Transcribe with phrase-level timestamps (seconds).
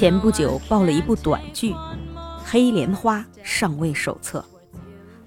[0.00, 1.74] 前不久爆了一部短剧
[2.42, 4.42] 《黑莲花上位手册》，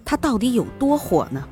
[0.04, 1.48] 它到底有多火呢？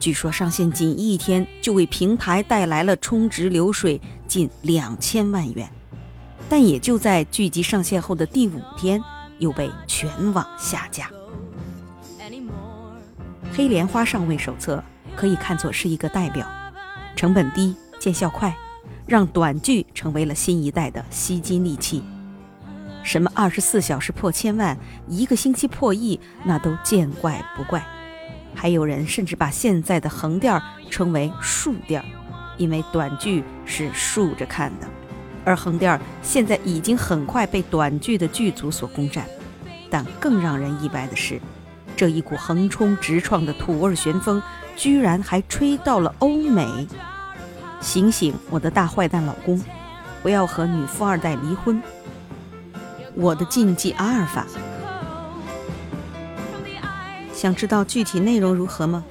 [0.00, 5.70] 据说上线仅一天就为平台带来了充值流水近两千万元，
[6.48, 9.00] 但也就在剧集上线后的第五天，
[9.38, 11.08] 又被全网下架。
[13.54, 14.82] 《黑莲花上位手册》
[15.16, 16.44] 可以看作是一个代表，
[17.14, 18.52] 成本低、见效快，
[19.06, 22.02] 让短剧成为了新一代的吸金利器。
[23.06, 24.76] 什么二十四小时破千万，
[25.06, 27.80] 一个星期破亿，那都见怪不怪。
[28.52, 32.04] 还有人甚至把现在的横店称为竖店，
[32.56, 34.88] 因为短剧是竖着看的，
[35.44, 39.24] 而横店现在已经很快被短剧的剧组所攻占。
[39.88, 41.40] 但更让人意外的是，
[41.96, 44.42] 这一股横冲直撞的土味旋风，
[44.74, 46.88] 居然还吹到了欧美。
[47.80, 49.62] 醒醒，我的大坏蛋老公，
[50.24, 51.80] 不要和女富二代离婚。
[53.18, 54.46] 我的禁忌阿尔法，
[57.32, 59.02] 想知道具体内容如何吗？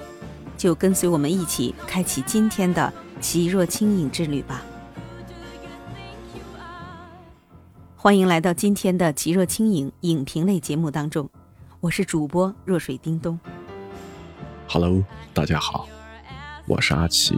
[0.56, 4.62] 就跟随我们一起开启今天的奇若轻影之旅吧。
[7.96, 11.28] 欢迎来到今天的奇若轻影影评类节目当中，
[11.80, 13.40] 我是主播若水叮咚。
[14.70, 15.88] Hello，大家好，
[16.68, 17.36] 我是阿奇。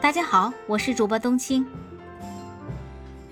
[0.00, 1.66] 大家好，我是主播冬青。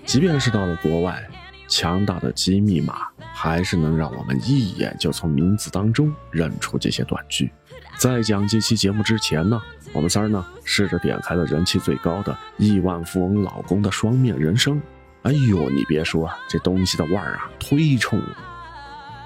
[0.05, 1.25] 即便是到了国外，
[1.67, 7.51] 强大的机密码还是能让我们一眼就从名字当中认出这些短句。
[7.97, 9.61] 在讲这期节目之前呢，
[9.93, 14.81] 我们三儿呢试着点开了人气最高的亿万富翁老公的双面人生。
[15.21, 18.37] 哎呦，你别说，这东西的味儿啊，忒冲了。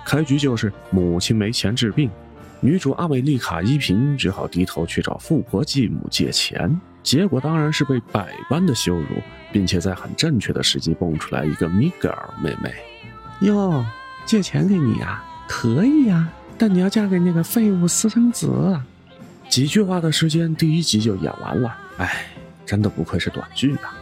[0.05, 2.11] 开局就是母亲没钱治病，
[2.59, 6.79] 女主阿美丽卡依萍只好低头去找富婆继母借钱。
[7.05, 9.05] 结果当然是被百般的羞辱，
[9.51, 12.73] 并且在很正确的时机蹦出来一个米格尔妹妹。
[13.41, 13.85] 哟，
[14.25, 16.27] 借钱给你呀，可以呀，
[16.57, 18.49] 但你要嫁给那个废物私生子。
[19.47, 21.77] 几句话的时间，第一集就演完了。
[21.97, 22.25] 哎，
[22.65, 23.93] 真的不愧是短剧啊！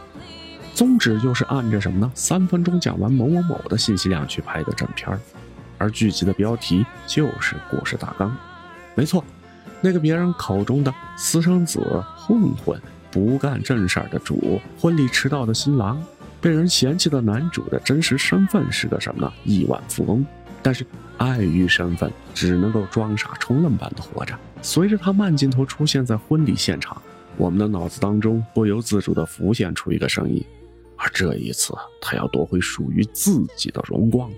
[0.72, 2.10] 宗旨就是按着什么呢？
[2.14, 5.20] 三分钟讲完某某某的信息量去拍的正片儿，
[5.76, 8.34] 而剧集的标题就是故事大纲。
[8.94, 9.22] 没错。
[9.80, 12.80] 那个别人口中的私生子、混混、
[13.14, 16.04] 不干正事儿的主、婚礼迟到的新郎、
[16.40, 19.32] 被人嫌弃的男主的真实身份是个什么呢？
[19.44, 20.26] 亿万富翁。
[20.60, 20.84] 但是
[21.18, 24.36] 碍于身份，只能够装傻充愣般的活着。
[24.62, 27.00] 随着他慢镜头出现在婚礼现场，
[27.36, 30.44] 我们的脑子当中不由自主地浮现出一个声音：
[30.96, 34.28] 而这一次，他要夺回属于自己的荣光。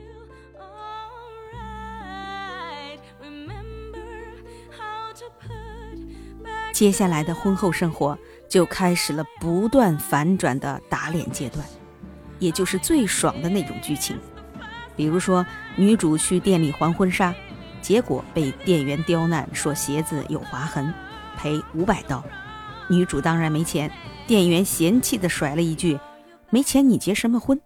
[6.74, 11.64] 接下来的婚后生活就开始了不断反转的打脸阶段，
[12.38, 14.18] 也就是最爽的那种剧情。
[14.94, 15.44] 比如说，
[15.76, 17.34] 女主去店里还婚纱，
[17.82, 20.92] 结果被店员刁难，说鞋子有划痕，
[21.36, 22.24] 赔五百刀。
[22.88, 23.90] 女主当然没钱，
[24.26, 25.98] 店员嫌弃的甩了一句
[26.50, 27.60] ：“没钱你结什么婚？”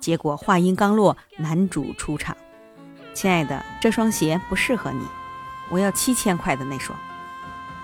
[0.00, 2.36] 结果话音刚落，男主出场
[3.14, 5.02] ：“亲爱的，这双鞋不适合你，
[5.70, 6.98] 我要七千块的那双。”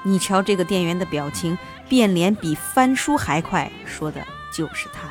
[0.04, 1.56] 你瞧这个店员的表情，
[1.92, 4.19] 变脸比翻书还快，说的
[4.50, 5.10] 就是他。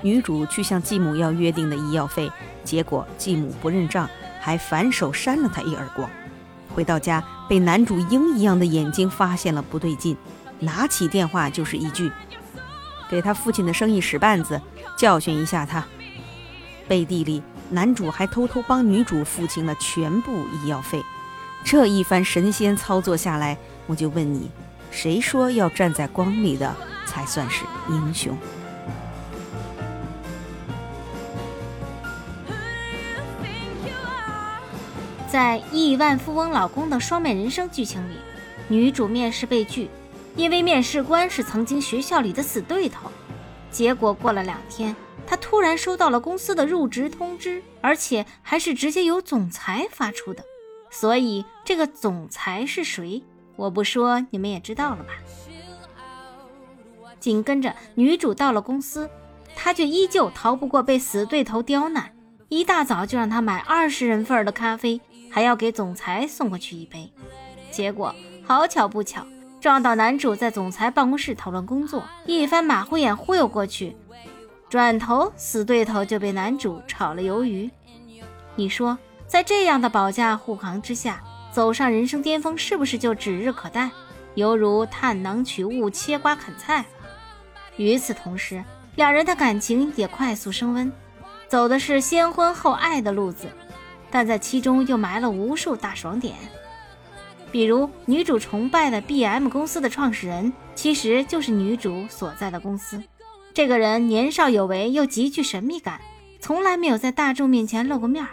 [0.00, 2.32] 女主去向继母要约定的医药费，
[2.64, 4.08] 结果继母不认账，
[4.40, 6.08] 还反手扇了他一耳光。
[6.74, 10.16] 回到家，被男主鹰一样的眼睛发现了不对劲，
[10.60, 12.10] 拿起电话就是一句
[13.10, 14.58] ：“给他父亲的生意使绊子，
[14.96, 15.84] 教训一下他。”
[16.88, 21.02] 背地里，男主还偷偷帮女主付清了全部医药费。
[21.62, 24.50] 这一番神仙操作下来，我就问你，
[24.90, 26.74] 谁说要站在光里的
[27.06, 28.36] 才算是英雄？
[35.28, 38.14] 在亿万富翁老公的双面人生剧情里，
[38.68, 39.90] 女主面试被拒，
[40.34, 43.10] 因为面试官是曾经学校里的死对头。
[43.70, 44.96] 结果过了两天，
[45.26, 50.42] 她突然收到了公司的入职通知，而且还是直接由总裁发出的。
[50.90, 53.22] 所以这个总裁是谁？
[53.56, 55.14] 我不说，你们也知道了吧？
[57.18, 59.10] 紧跟着，女主到了公司，
[59.56, 62.12] 她却依旧逃不过被死对头刁难。
[62.48, 65.00] 一大早就让她买二十人份的咖啡，
[65.30, 67.12] 还要给总裁送过去一杯。
[67.72, 68.14] 结果
[68.44, 69.26] 好巧不巧，
[69.60, 73.96] 撞到男主在总裁办公室讨论工作，一番马虎眼忽悠过去，
[74.68, 77.68] 转头死对头就被男主炒了鱿鱼。
[78.54, 81.24] 你说，在这样的保驾护航之下，
[81.56, 83.90] 走上人生巅峰是不是就指日可待？
[84.34, 86.84] 犹如探囊取物、切瓜啃菜。
[87.78, 88.62] 与此同时，
[88.96, 90.92] 两人的感情也快速升温，
[91.48, 93.46] 走的是先婚后爱的路子，
[94.10, 96.34] 但在其中又埋了无数大爽点。
[97.50, 103.02] 比如，女主崇拜的 B.M 公司的创始人，其实就是女主所在的公司。
[103.54, 106.02] 这个人年少有为，又极具神秘感，
[106.38, 108.32] 从来没有在大众面前露过面儿。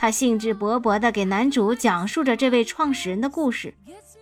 [0.00, 3.74] 他兴致勃勃地给男主讲述着这位创始人的故事，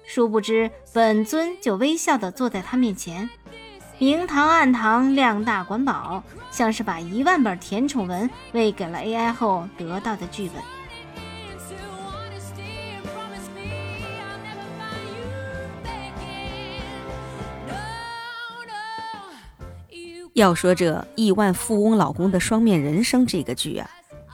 [0.05, 3.31] 殊不知本尊就微笑地坐在他面前。
[3.97, 10.61] 明堂暗堂，量大管饱，像是把一万本甜宠文喂给了 AI 后得到的剧本。
[20.35, 23.89] 要说这亿万富翁老公的双面人生这个剧啊，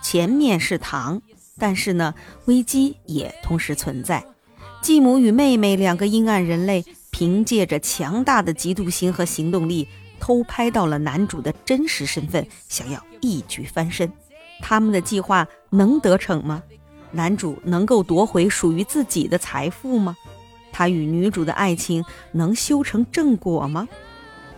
[0.05, 1.21] 前面是糖，
[1.59, 2.15] 但是呢，
[2.45, 4.25] 危机也同时存在。
[4.83, 6.85] 继母与妹妹两个阴暗人类。
[7.11, 9.87] 凭借着强大的嫉妒心和行动力，
[10.19, 14.11] 偷拍到了男主的真实身份，想要一举翻身。
[14.61, 16.61] 他们的计划能得逞吗？
[17.13, 20.17] 男主能够夺回属于自己的财富吗？
[20.73, 23.87] 他与女主的爱情能修成正果吗？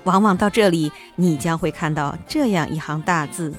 [0.05, 3.53] 往往到这里，你将会看到这样一行大字：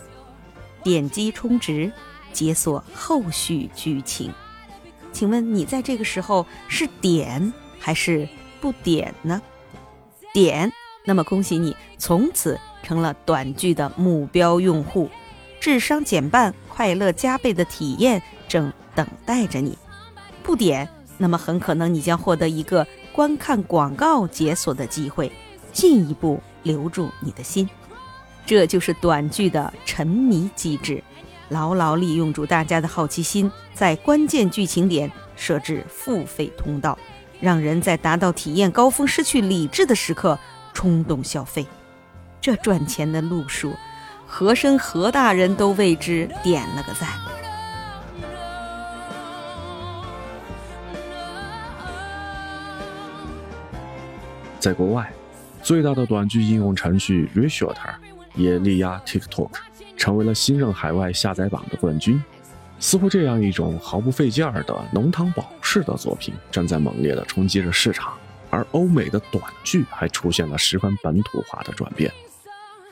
[0.83, 1.91] 点击充值，
[2.33, 4.33] 解锁后续剧情。
[5.12, 8.27] 请问你在这个时候是点还是？
[8.59, 9.39] 不点呢？
[10.33, 10.74] 点，
[11.06, 15.12] 那么恭喜你，从此成了短剧的目标用户，
[15.59, 19.77] 智商减半、快乐加倍的体验正等待着你。
[20.41, 20.89] 不点，
[21.19, 25.31] 那么很可能你将获得一个观看广告解锁的机会，
[25.71, 27.69] 进一步留住你的心。
[28.48, 31.04] 这就是短剧的沉迷机制，
[31.50, 36.98] 牢牢利用住大家的好奇心，在关键剧情点设置付费通道。
[37.42, 40.40] 让人在达到体验高峰、失去理智的时刻
[40.74, 41.68] 冲动消费，
[42.42, 43.76] 这赚钱的路数，
[44.26, 47.10] 和珅何大人都为之点了个赞。
[54.60, 55.12] 在国外，
[55.62, 57.94] 最大的短剧应用程序 Reshooter
[58.38, 59.50] 也力压 TikTok，
[59.98, 62.24] 成为了新任海外下载榜的冠军。
[62.80, 68.13] 似乎这样一种毫不费劲儿的浓汤宝式的作品，正在猛烈地冲击着市场。
[68.50, 72.10] 而欧美的短剧还出现了十分本土化的转变。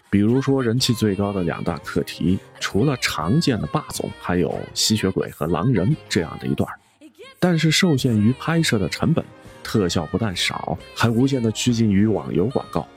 [0.09, 6.67] 比如说，人气最高的两大课题，除了常见的霸总，还有吸血鬼和狼人这样的一段。
[7.39, 9.23] 但是受限于拍摄的成本，
[9.63, 12.87] 特效不但少，还无限的趋近于网游广告。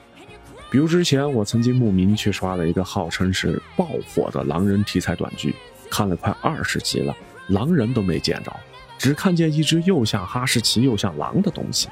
[0.70, 5.54] 比如之前我曾经慕名去刷了一个号称是爆火的狼人题材短剧。
[5.90, 7.16] 看了快二十集了，
[7.48, 8.54] 狼人都没见着，
[8.98, 11.88] 只看见一只又像哈士奇又像狼的东西。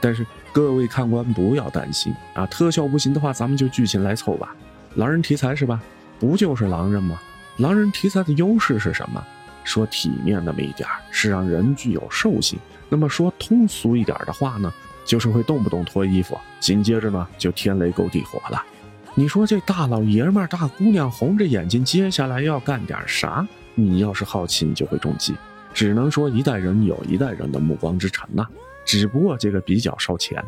[0.00, 4.54] 但是各位看官不要担心啊，特效不行的话，咱们就剧情来凑吧。
[4.94, 5.82] 狼人题材是吧？
[6.20, 7.20] 不就是狼人吗？
[7.56, 9.20] 狼人题材的优势是什么？
[9.64, 12.58] 说体面那么一点是让人具有兽性。
[12.88, 14.72] 那么说通俗一点的话呢，
[15.10, 18.62] 就是会动不动脱衣服，紧接着呢就天雷勾地火了。
[19.16, 23.44] 你说这大老爷们儿、大姑娘红着眼睛，接下来要干点啥？
[23.74, 25.34] 你要是好奇，你就会中计。
[25.74, 28.46] 只能说一代人有一代人的目光之城呐，
[28.84, 30.40] 只不过这个比较烧钱。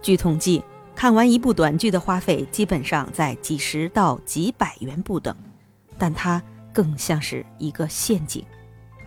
[0.00, 0.62] 据统计，
[0.94, 5.34] 看完一部短剧的花费基本上在几十到几百元不等，
[5.98, 6.40] 但它
[6.72, 8.44] 更像是一个陷阱。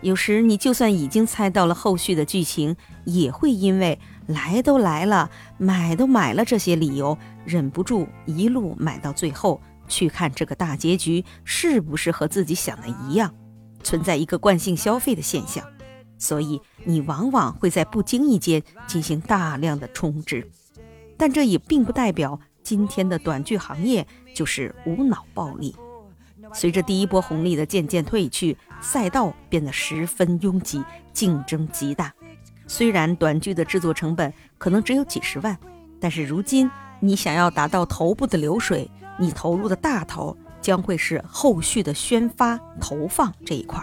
[0.02, 13.34] 有时你就算已经猜到了后续的剧情，也会因为来都来了，买都买了这些理由，忍不住一路买到最后，去看这个大结局是不是和自己想的一样，
[13.82, 15.62] 存在一个惯性消费的现象，
[16.18, 20.50] 所以你往往会在不经意间进行大量的充值，
[21.18, 25.76] 但这也并不代表今天的短剧行业就是无脑暴利。
[26.52, 32.14] 随着第一波红利的渐渐褪去，赛道变得十分拥挤，竞争极大。
[32.66, 35.56] 虽然短剧的制作成本可能只有几十万，
[36.00, 43.82] 但是如今你想要达到头部的流水，你投入的大头将会是后续的宣发投放这一块。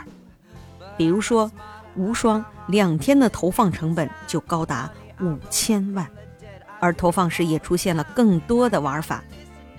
[0.97, 1.51] 比如说，
[1.95, 6.07] 无双两天的投放成本就高达五千万，
[6.79, 9.23] 而投放时也出现了更多的玩法，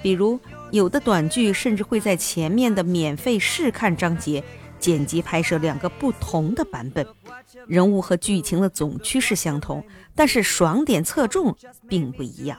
[0.02, 0.38] 比如
[0.70, 4.42] 有的短剧甚至会在前面的免费试看章节
[4.82, 7.06] 剪辑拍摄两个不同的版本，
[7.68, 11.56] 人物和剧情的总趋势相同，但是爽点侧重
[11.88, 12.58] 并不一样。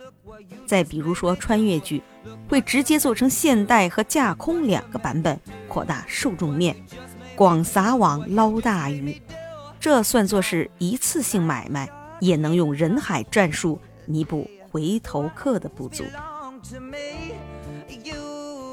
[0.66, 2.02] 再比如说穿越剧，
[2.48, 5.38] 会直接做成现代和架空两个版本，
[5.68, 6.74] 扩大受众面，
[7.36, 9.22] 广撒网捞大鱼。
[9.78, 11.90] 这算作是一次性买卖，
[12.22, 16.06] 也能用人海战术弥补回头客的不足。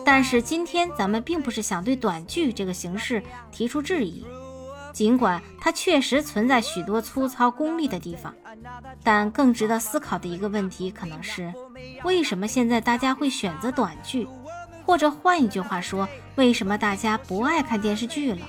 [0.05, 4.25] 但是今天咱们并不是想对短剧这个形式提出质疑，
[4.93, 8.35] 尽管它确实存在许多粗糙功利的地方，
[9.03, 11.53] 但更值得思考的一个问题可能是：
[12.03, 14.27] 为什么现在大家会选择短剧？
[14.85, 18.41] 或者换一句话说，为什么大家不爱看电视剧了？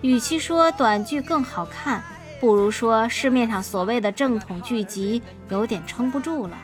[0.00, 2.02] 与其说短剧更好看，
[2.40, 6.58] 不如说市面上所谓的正统剧集有点撑不住了。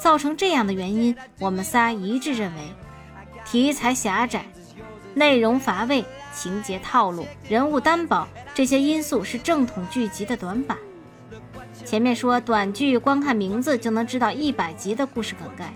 [0.00, 2.60] 造成这样的原因，我们仨一致认为：
[3.52, 4.46] 题材狭窄、
[5.12, 10.78] 内容乏味、情节套路、人物单薄，这些因素是正统剧集的短板。
[11.84, 15.74] 前面说短剧光看名字就能知道一百集的故事梗概，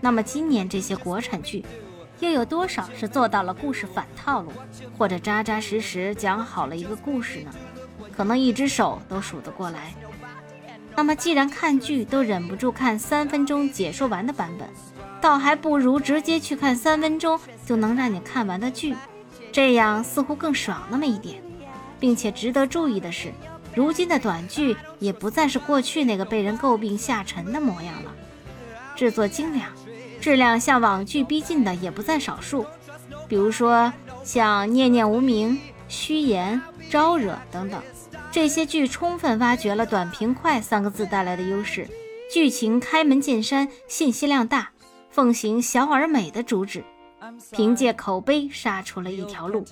[0.00, 1.64] 那么今年这些国产剧。
[2.20, 4.52] 又有多少是做到了故事反套路，
[4.96, 7.50] 或者扎扎实实讲好了一个故事呢？
[8.16, 9.92] 可能一只手都数得过来。
[10.94, 14.68] 那么既然看剧都忍不住看三分钟解说完的版本，
[15.22, 18.94] 倒还不如直接去看三分钟就能让你看完的剧，
[19.52, 21.40] 这样似乎更爽那么一点。
[22.00, 23.32] 并且值得注意的是，
[23.76, 28.12] 如今的短剧也不再是过去那个被人诟病下沉的模样了，
[28.96, 29.70] 制作精良。
[30.20, 32.66] 质量向网剧逼近的也不在少数，
[33.28, 33.92] 比如说
[34.24, 35.50] 像《念念无名》
[35.86, 36.60] 《虚言》
[36.90, 37.80] 《招惹》等等，
[38.32, 41.88] 这些剧充分挖掘了“短平快”三个字带来的优势，
[42.32, 44.70] 剧情开门见山，信息量大，
[45.12, 46.82] 奉行小而美的主旨。
[47.52, 49.64] 凭借口碑杀出了一条路，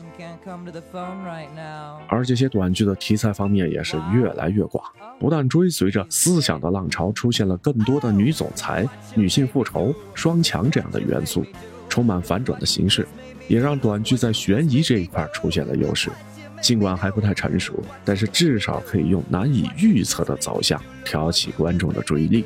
[2.06, 4.84] 而这些短剧的题材方面也是越来越广，
[5.18, 11.44] 不但追随着思想的浪潮出现了更多的女总裁、女性复仇、双强这样的元素，
[11.88, 13.08] 充满反转的形式，
[13.48, 16.08] 也让短剧在悬疑这一块出现了优势。
[16.62, 22.44] 尽管还不太成熟，但是至少可以用难以预测的走向挑起观众的注意力。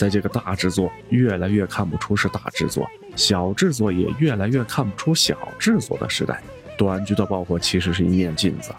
[0.00, 2.88] 在这个大制作越来越看不出是大制作。
[3.16, 6.42] 小制作也越来越看不出小制作的时代，
[6.78, 8.74] 短剧的爆火其实是一面镜子，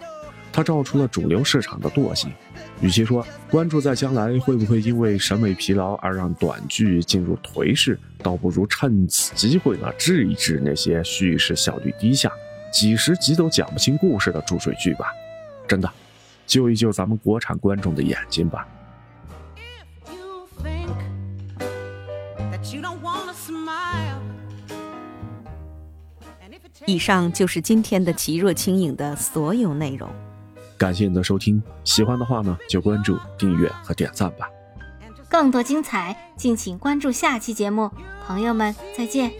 [0.52, 2.28] 它照出了主流市场的惰性。
[2.80, 12.32] 与其说关注在将来会不会因为审美疲劳而让短剧进入颓势，倒不如趁此机会呢治一治那些叙事效率低下、
[12.72, 15.06] 几十集都讲不清故事的注水剧吧。
[15.68, 15.88] 真的，
[16.48, 18.66] 救一救咱们国产观众的眼睛吧。
[26.86, 30.08] 以上就是今天的奇若轻影的所有内容。
[30.76, 34.48] 感谢你的收听，喜欢的话呢就关注、订阅和点赞吧。
[35.28, 37.90] 更多精彩，敬请关注下期节目。
[38.26, 39.32] 朋友们，再见。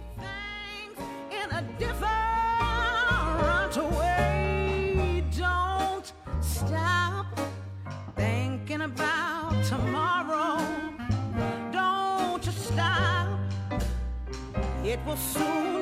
[14.85, 15.72] It will soon.